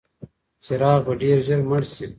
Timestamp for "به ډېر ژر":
1.05-1.61